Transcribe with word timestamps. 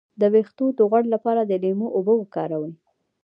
د 0.19 0.21
ویښتو 0.33 0.65
د 0.77 0.79
غوړ 0.89 1.03
لپاره 1.13 1.41
د 1.45 1.51
لیمو 1.63 1.87
اوبه 1.95 2.13
وکاروئ 2.17 2.73